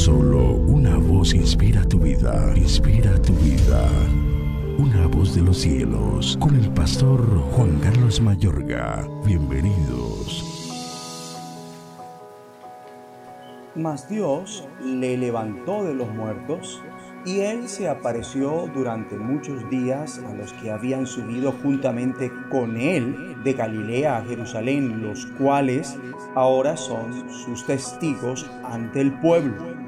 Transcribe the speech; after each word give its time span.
Solo 0.00 0.54
una 0.54 0.96
voz 0.96 1.34
inspira 1.34 1.84
tu 1.84 1.98
vida, 1.98 2.54
inspira 2.56 3.20
tu 3.20 3.34
vida. 3.34 3.86
Una 4.78 5.06
voz 5.06 5.34
de 5.34 5.42
los 5.42 5.58
cielos, 5.58 6.38
con 6.40 6.56
el 6.56 6.72
pastor 6.72 7.20
Juan 7.52 7.78
Carlos 7.80 8.18
Mayorga. 8.18 9.06
Bienvenidos. 9.26 10.42
Mas 13.74 14.08
Dios 14.08 14.66
le 14.82 15.18
levantó 15.18 15.84
de 15.84 15.92
los 15.92 16.08
muertos 16.14 16.82
y 17.26 17.40
él 17.40 17.68
se 17.68 17.86
apareció 17.86 18.70
durante 18.72 19.18
muchos 19.18 19.68
días 19.68 20.18
a 20.26 20.32
los 20.32 20.54
que 20.54 20.70
habían 20.70 21.06
subido 21.06 21.52
juntamente 21.62 22.32
con 22.50 22.78
él 22.78 23.36
de 23.44 23.52
Galilea 23.52 24.16
a 24.16 24.24
Jerusalén, 24.24 25.02
los 25.02 25.26
cuales 25.26 25.98
ahora 26.34 26.78
son 26.78 27.30
sus 27.30 27.66
testigos 27.66 28.50
ante 28.64 29.02
el 29.02 29.12
pueblo. 29.20 29.79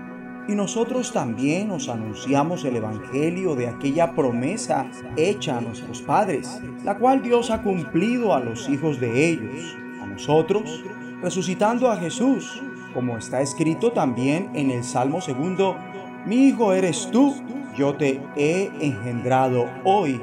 Y 0.48 0.54
nosotros 0.54 1.12
también 1.12 1.70
os 1.70 1.88
anunciamos 1.88 2.64
el 2.64 2.76
Evangelio 2.76 3.54
de 3.54 3.68
aquella 3.68 4.12
promesa 4.14 4.90
hecha 5.16 5.58
a 5.58 5.60
nuestros 5.60 6.02
padres, 6.02 6.60
la 6.84 6.98
cual 6.98 7.22
Dios 7.22 7.50
ha 7.50 7.62
cumplido 7.62 8.34
a 8.34 8.40
los 8.40 8.68
hijos 8.68 8.98
de 8.98 9.28
ellos, 9.28 9.76
a 10.02 10.06
nosotros, 10.06 10.82
resucitando 11.22 11.90
a 11.90 11.96
Jesús, 11.96 12.60
como 12.92 13.16
está 13.16 13.40
escrito 13.40 13.92
también 13.92 14.50
en 14.54 14.70
el 14.70 14.82
Salmo 14.82 15.20
segundo 15.20 15.76
mi 16.24 16.46
hijo 16.46 16.72
eres 16.72 17.08
tú, 17.10 17.34
yo 17.76 17.96
te 17.96 18.20
he 18.36 18.70
engendrado 18.80 19.68
hoy. 19.82 20.20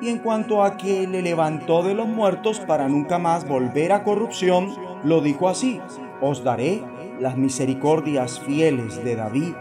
Y 0.00 0.08
en 0.08 0.18
cuanto 0.18 0.62
a 0.62 0.78
que 0.78 1.06
le 1.06 1.20
levantó 1.20 1.82
de 1.82 1.94
los 1.94 2.08
muertos 2.08 2.60
para 2.60 2.88
nunca 2.88 3.18
más 3.18 3.46
volver 3.46 3.92
a 3.92 4.04
corrupción, 4.04 4.74
lo 5.04 5.20
dijo 5.20 5.50
así, 5.50 5.82
os 6.22 6.42
daré 6.44 6.82
las 7.20 7.36
misericordias 7.36 8.40
fieles 8.40 9.04
de 9.04 9.16
David. 9.16 9.54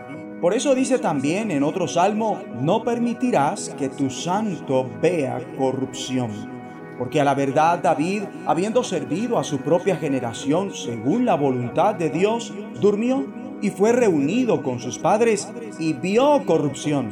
Por 0.43 0.53
eso 0.53 0.75
dice 0.75 0.99
también 0.99 1.51
en 1.51 1.63
otro 1.63 1.87
salmo, 1.87 2.41
no 2.59 2.83
permitirás 2.83 3.73
que 3.79 3.87
tu 3.87 4.09
santo 4.09 4.85
vea 5.01 5.39
corrupción. 5.57 6.31
Porque 6.97 7.21
a 7.21 7.23
la 7.23 7.33
verdad 7.33 7.79
David, 7.81 8.23
habiendo 8.45 8.83
servido 8.83 9.39
a 9.39 9.45
su 9.45 9.59
propia 9.59 9.95
generación 9.95 10.73
según 10.73 11.23
la 11.23 11.35
voluntad 11.35 11.95
de 11.95 12.09
Dios, 12.09 12.53
durmió 12.81 13.25
y 13.61 13.69
fue 13.69 13.93
reunido 13.93 14.63
con 14.63 14.81
sus 14.81 14.99
padres 14.99 15.47
y 15.79 15.93
vio 15.93 16.45
corrupción. 16.45 17.11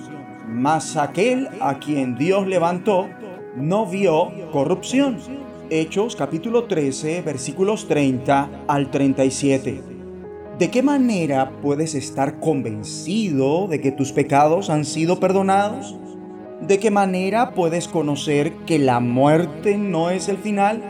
Mas 0.49 0.97
aquel 0.97 1.47
a 1.61 1.79
quien 1.79 2.17
Dios 2.17 2.45
levantó 2.47 3.07
no 3.55 3.85
vio 3.85 4.29
corrupción. 4.51 5.19
Hechos 5.69 6.17
capítulo 6.17 6.65
13 6.65 7.21
versículos 7.21 7.87
30 7.87 8.65
al 8.67 8.91
37. 8.91 9.90
¿De 10.61 10.69
qué 10.69 10.83
manera 10.83 11.53
puedes 11.63 11.95
estar 11.95 12.39
convencido 12.39 13.65
de 13.67 13.81
que 13.81 13.91
tus 13.91 14.11
pecados 14.11 14.69
han 14.69 14.85
sido 14.85 15.19
perdonados? 15.19 15.95
¿De 16.61 16.77
qué 16.77 16.91
manera 16.91 17.55
puedes 17.55 17.87
conocer 17.87 18.53
que 18.67 18.77
la 18.77 18.99
muerte 18.99 19.79
no 19.79 20.11
es 20.11 20.29
el 20.29 20.37
final? 20.37 20.83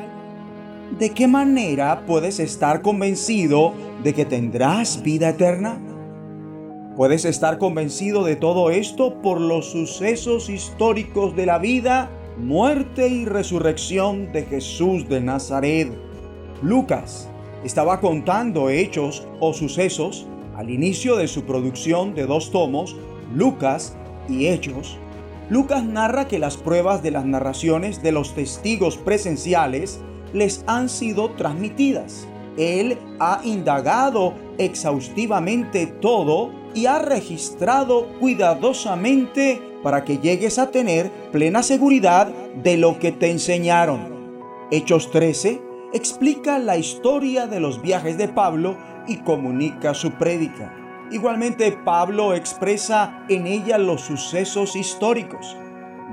¿De 1.00 1.12
qué 1.12 1.26
manera 1.26 2.06
puedes 2.06 2.42
estar 2.42 2.82
convencido 2.82 3.74
de 4.04 4.14
que 4.14 4.26
tendrás 4.26 5.04
vida 5.04 5.30
eterna? 5.30 5.80
Puedes 6.98 7.24
estar 7.24 7.58
convencido 7.58 8.26
de 8.26 8.36
todo 8.36 8.72
esto 8.72 9.22
por 9.22 9.40
los 9.40 9.72
sucesos 9.72 10.50
históricos 10.50 11.34
de 11.38 11.46
la 11.46 11.60
vida, 11.60 12.12
muerte 12.38 13.08
y 13.08 13.24
resurrección 13.24 14.34
de 14.34 14.44
Jesús 14.44 15.08
de 15.08 15.22
Nazaret. 15.22 15.94
Lucas 16.62 17.31
estaba 17.64 18.00
contando 18.00 18.70
hechos 18.70 19.28
o 19.40 19.54
sucesos 19.54 20.26
al 20.56 20.70
inicio 20.70 21.16
de 21.16 21.28
su 21.28 21.44
producción 21.44 22.14
de 22.14 22.26
dos 22.26 22.52
tomos, 22.52 22.96
Lucas 23.34 23.96
y 24.28 24.48
Hechos. 24.48 24.98
Lucas 25.50 25.84
narra 25.84 26.28
que 26.28 26.40
las 26.40 26.58
pruebas 26.58 27.04
de 27.04 27.12
las 27.12 27.26
narraciones 27.26 28.02
de 28.02 28.12
los 28.12 28.34
testigos 28.36 28.98
presenciales 28.98 30.00
les 30.34 30.64
han 30.68 30.90
sido 30.90 31.32
transmitidas. 31.32 32.28
Él 32.58 32.98
ha 33.20 33.42
indagado 33.44 34.34
exhaustivamente 34.58 35.88
todo 35.88 36.52
y 36.74 36.86
ha 36.86 37.00
registrado 37.00 38.08
cuidadosamente 38.20 39.62
para 39.84 40.04
que 40.04 40.20
llegues 40.20 40.60
a 40.60 40.72
tener 40.72 41.12
plena 41.32 41.64
seguridad 41.64 42.28
de 42.64 42.78
lo 42.78 43.00
que 43.00 43.12
te 43.12 43.30
enseñaron. 43.32 44.22
Hechos 44.70 45.12
13 45.12 45.71
explica 45.94 46.60
la 46.60 46.78
historia 46.78 47.48
de 47.48 47.60
los 47.60 47.82
viajes 47.82 48.18
de 48.18 48.28
Pablo 48.28 48.78
y 49.08 49.18
comunica 49.18 49.94
su 49.94 50.12
prédica. 50.12 50.74
Igualmente 51.12 51.72
Pablo 51.72 52.34
expresa 52.34 53.26
en 53.28 53.46
ella 53.48 53.78
los 53.78 54.02
sucesos 54.02 54.76
históricos. 54.76 55.58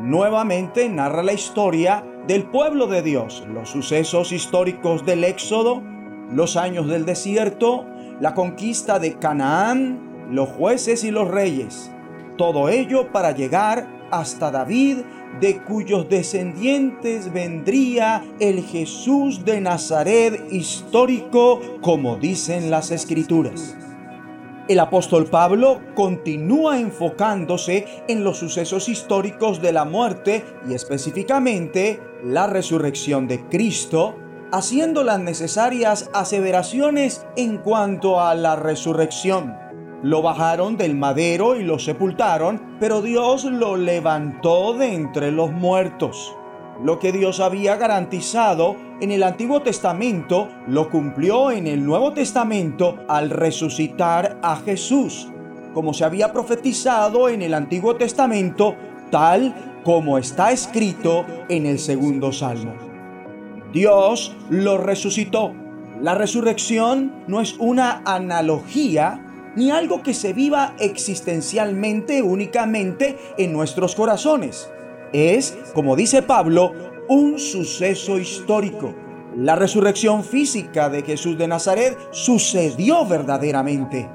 Nuevamente 0.00 0.88
narra 0.88 1.22
la 1.22 1.32
historia 1.32 2.04
del 2.26 2.44
pueblo 2.44 2.86
de 2.88 3.02
Dios, 3.02 3.44
los 3.48 3.68
sucesos 3.68 4.32
históricos 4.32 5.06
del 5.06 5.24
Éxodo, 5.24 5.82
los 6.30 6.56
años 6.56 6.88
del 6.88 7.04
desierto, 7.04 7.86
la 8.20 8.34
conquista 8.34 8.98
de 8.98 9.14
Canaán, 9.14 10.28
los 10.30 10.48
jueces 10.48 11.04
y 11.04 11.10
los 11.10 11.28
reyes. 11.28 11.90
Todo 12.36 12.68
ello 12.68 13.12
para 13.12 13.32
llegar 13.32 13.97
hasta 14.10 14.50
David, 14.50 14.98
de 15.40 15.58
cuyos 15.58 16.08
descendientes 16.08 17.32
vendría 17.32 18.24
el 18.40 18.64
Jesús 18.64 19.44
de 19.44 19.60
Nazaret 19.60 20.46
histórico, 20.50 21.60
como 21.80 22.16
dicen 22.16 22.70
las 22.70 22.90
escrituras. 22.90 23.76
El 24.68 24.80
apóstol 24.80 25.26
Pablo 25.26 25.80
continúa 25.94 26.78
enfocándose 26.78 27.86
en 28.06 28.22
los 28.22 28.36
sucesos 28.36 28.90
históricos 28.90 29.62
de 29.62 29.72
la 29.72 29.86
muerte 29.86 30.44
y 30.68 30.74
específicamente 30.74 32.02
la 32.22 32.46
resurrección 32.46 33.28
de 33.28 33.40
Cristo, 33.48 34.16
haciendo 34.52 35.04
las 35.04 35.20
necesarias 35.20 36.10
aseveraciones 36.12 37.24
en 37.36 37.58
cuanto 37.58 38.20
a 38.20 38.34
la 38.34 38.56
resurrección. 38.56 39.67
Lo 40.02 40.22
bajaron 40.22 40.76
del 40.76 40.94
madero 40.94 41.56
y 41.56 41.64
lo 41.64 41.80
sepultaron, 41.80 42.76
pero 42.78 43.02
Dios 43.02 43.44
lo 43.44 43.76
levantó 43.76 44.74
de 44.74 44.94
entre 44.94 45.32
los 45.32 45.50
muertos. 45.50 46.36
Lo 46.84 47.00
que 47.00 47.10
Dios 47.10 47.40
había 47.40 47.74
garantizado 47.76 48.76
en 49.00 49.10
el 49.10 49.24
Antiguo 49.24 49.62
Testamento 49.62 50.48
lo 50.68 50.88
cumplió 50.88 51.50
en 51.50 51.66
el 51.66 51.84
Nuevo 51.84 52.12
Testamento 52.12 52.98
al 53.08 53.30
resucitar 53.30 54.38
a 54.40 54.56
Jesús, 54.56 55.28
como 55.74 55.92
se 55.92 56.04
había 56.04 56.32
profetizado 56.32 57.28
en 57.28 57.42
el 57.42 57.52
Antiguo 57.52 57.96
Testamento, 57.96 58.76
tal 59.10 59.80
como 59.82 60.16
está 60.18 60.52
escrito 60.52 61.24
en 61.48 61.66
el 61.66 61.80
segundo 61.80 62.30
salmo. 62.30 62.74
Dios 63.72 64.36
lo 64.48 64.78
resucitó. 64.78 65.52
La 66.00 66.14
resurrección 66.14 67.24
no 67.26 67.40
es 67.40 67.56
una 67.58 68.02
analogía 68.04 69.24
ni 69.58 69.70
algo 69.72 70.02
que 70.02 70.14
se 70.14 70.32
viva 70.32 70.74
existencialmente 70.78 72.22
únicamente 72.22 73.18
en 73.36 73.52
nuestros 73.52 73.94
corazones 73.96 74.70
es, 75.12 75.56
como 75.74 75.96
dice 75.96 76.22
Pablo, 76.22 76.72
un 77.08 77.38
suceso 77.38 78.18
histórico. 78.18 78.94
La 79.36 79.56
resurrección 79.56 80.24
física 80.24 80.88
de 80.88 81.02
Jesús 81.02 81.36
de 81.38 81.48
Nazaret 81.48 81.96
sucedió 82.10 83.04
verdaderamente. 83.06 84.08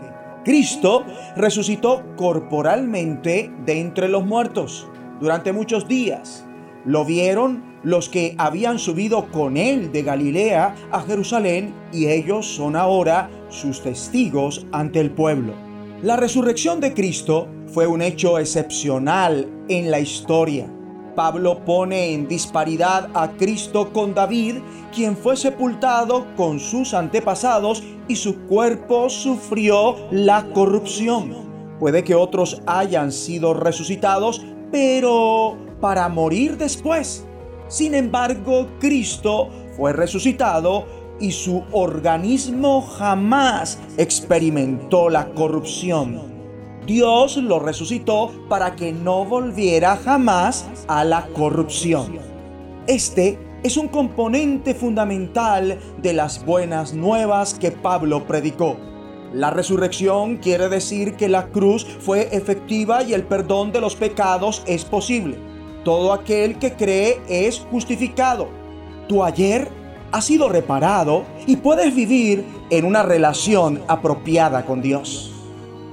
Cristo 0.44 1.06
resucitó 1.36 2.04
corporalmente 2.16 3.52
de 3.66 3.80
entre 3.80 4.10
los 4.10 4.26
muertos 4.26 4.88
durante 5.20 5.54
muchos 5.54 5.88
días. 5.88 6.46
Lo 6.86 7.06
vieron 7.06 7.64
los 7.84 8.10
que 8.10 8.36
habían 8.38 8.80
subido 8.80 9.32
con 9.32 9.58
él 9.58 9.92
de 9.92 10.04
Galilea 10.04 10.76
a 10.92 11.02
Jerusalén 11.02 11.74
y 11.92 12.08
ellos 12.08 12.46
son 12.46 12.76
ahora 12.76 13.30
sus 13.50 13.82
testigos 13.82 14.66
ante 14.72 15.00
el 15.00 15.12
pueblo. 15.12 15.54
La 16.02 16.18
resurrección 16.18 16.80
de 16.82 16.94
Cristo 16.94 17.48
fue 17.68 17.88
un 17.88 18.02
hecho 18.02 18.38
excepcional 18.38 19.50
en 19.70 19.92
la 19.92 20.00
historia. 20.00 20.68
Pablo 21.16 21.64
pone 21.64 22.14
en 22.14 22.28
disparidad 22.28 23.10
a 23.14 23.32
Cristo 23.38 23.94
con 23.94 24.14
David, 24.14 24.56
quien 24.94 25.16
fue 25.16 25.38
sepultado 25.38 26.26
con 26.36 26.60
sus 26.60 26.94
antepasados 26.94 27.84
y 28.08 28.16
su 28.16 28.42
cuerpo 28.48 29.10
sufrió 29.10 29.96
la 30.12 30.46
corrupción. 30.54 31.54
Puede 31.80 32.04
que 32.04 32.16
otros 32.16 32.62
hayan 32.66 33.12
sido 33.12 33.54
resucitados, 33.54 34.44
pero 34.72 35.58
para 35.84 36.08
morir 36.08 36.56
después. 36.58 37.26
Sin 37.68 37.94
embargo, 37.94 38.68
Cristo 38.80 39.50
fue 39.76 39.92
resucitado 39.92 40.86
y 41.20 41.34
su 41.34 41.62
organismo 41.74 42.82
jamás 42.82 43.80
experimentó 43.98 45.10
la 45.10 45.34
corrupción. 45.34 46.22
Dios 46.88 47.36
lo 47.36 47.60
resucitó 47.60 48.32
para 48.48 48.78
que 48.78 48.94
no 48.94 49.26
volviera 49.26 49.98
jamás 49.98 50.70
a 50.88 51.04
la 51.04 51.28
corrupción. 51.34 52.18
Este 52.88 53.38
es 53.62 53.76
un 53.76 53.90
componente 53.90 54.76
fundamental 54.76 55.78
de 56.02 56.14
las 56.14 56.46
buenas 56.46 56.94
nuevas 56.94 57.56
que 57.56 57.72
Pablo 57.72 58.26
predicó. 58.26 58.78
La 59.34 59.50
resurrección 59.50 60.38
quiere 60.38 60.70
decir 60.70 61.16
que 61.16 61.28
la 61.28 61.48
cruz 61.48 61.86
fue 62.00 62.30
efectiva 62.32 63.04
y 63.04 63.14
el 63.14 63.24
perdón 63.24 63.74
de 63.74 63.82
los 63.82 63.98
pecados 63.98 64.64
es 64.66 64.86
posible. 64.86 65.53
Todo 65.84 66.14
aquel 66.14 66.60
que 66.60 66.74
cree 66.74 67.22
es 67.28 67.60
justificado. 67.70 68.48
Tu 69.10 69.24
ayer 69.24 69.70
ha 70.14 70.22
sido 70.22 70.48
reparado 70.48 71.26
y 71.46 71.58
puedes 71.58 71.94
vivir 71.94 72.46
en 72.70 72.86
una 72.86 73.04
relación 73.04 73.82
apropiada 73.88 74.66
con 74.66 74.82
Dios. 74.82 75.32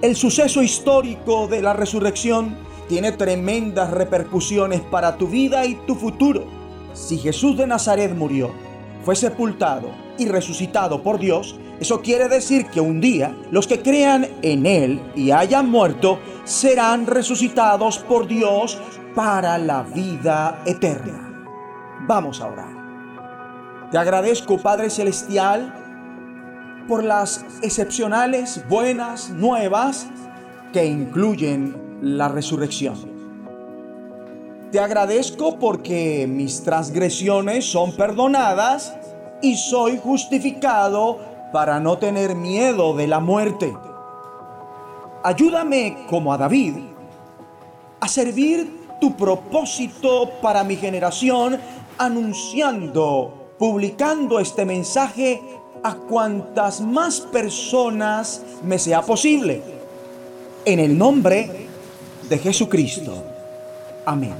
El 0.02 0.14
suceso 0.14 0.62
histórico 0.62 1.48
de 1.48 1.60
la 1.60 1.72
resurrección 1.72 2.56
tiene 2.88 3.12
tremendas 3.12 3.90
repercusiones 3.90 4.80
para 4.80 5.16
tu 5.16 5.26
vida 5.26 5.66
y 5.66 5.74
tu 5.86 5.94
futuro. 5.94 6.44
Si 6.92 7.18
Jesús 7.18 7.56
de 7.56 7.66
Nazaret 7.66 8.14
murió, 8.14 8.50
fue 9.04 9.16
sepultado 9.16 9.90
y 10.18 10.26
resucitado 10.26 11.02
por 11.02 11.18
Dios, 11.18 11.56
eso 11.80 12.00
quiere 12.00 12.28
decir 12.28 12.66
que 12.66 12.80
un 12.80 13.00
día 13.00 13.36
los 13.50 13.66
que 13.66 13.80
crean 13.80 14.28
en 14.42 14.66
Él 14.66 15.00
y 15.16 15.30
hayan 15.30 15.70
muerto 15.70 16.18
serán 16.44 17.06
resucitados 17.06 17.98
por 17.98 18.26
Dios 18.26 18.78
para 19.14 19.58
la 19.58 19.82
vida 19.82 20.62
eterna. 20.66 21.46
Vamos 22.06 22.40
a 22.40 22.46
orar. 22.46 22.80
Te 23.90 23.98
agradezco, 23.98 24.58
Padre 24.58 24.88
Celestial, 24.88 25.74
por 26.86 27.04
las 27.04 27.44
excepcionales, 27.62 28.64
buenas, 28.68 29.30
nuevas 29.30 30.06
que 30.72 30.84
incluyen 30.84 31.98
la 32.00 32.28
resurrección. 32.28 32.96
Te 34.70 34.78
agradezco 34.78 35.58
porque 35.58 36.26
mis 36.28 36.62
transgresiones 36.62 37.64
son 37.64 37.96
perdonadas 37.96 38.94
y 39.42 39.56
soy 39.56 39.98
justificado 39.98 41.18
para 41.52 41.80
no 41.80 41.98
tener 41.98 42.36
miedo 42.36 42.94
de 42.94 43.08
la 43.08 43.18
muerte. 43.18 43.76
Ayúdame 45.24 46.06
como 46.08 46.32
a 46.32 46.38
David 46.38 46.76
a 48.00 48.08
servir 48.08 48.79
tu 49.00 49.16
propósito 49.16 50.30
para 50.42 50.62
mi 50.64 50.76
generación 50.76 51.58
anunciando, 51.98 53.54
publicando 53.58 54.38
este 54.40 54.64
mensaje 54.64 55.40
a 55.82 55.94
cuantas 55.94 56.80
más 56.80 57.20
personas 57.20 58.42
me 58.62 58.78
sea 58.78 59.02
posible. 59.02 59.62
En 60.64 60.78
el 60.78 60.96
nombre 60.96 61.68
de 62.28 62.38
Jesucristo. 62.38 63.24
Amén. 64.04 64.34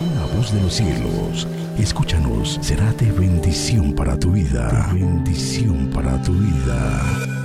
Una 0.00 0.26
voz 0.36 0.52
de 0.52 0.60
los 0.60 0.74
cielos, 0.74 1.46
escúchanos, 1.78 2.58
será 2.60 2.92
de 2.94 3.10
bendición 3.12 3.92
para 3.94 4.18
tu 4.18 4.30
vida. 4.32 4.90
bendición 4.92 5.90
para 5.92 6.20
tu 6.22 6.32
vida. 6.32 7.43